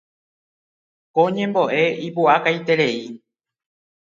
Ko 1.15 1.21
ñembo'e 1.35 1.81
ipu'akaiterei. 2.07 2.97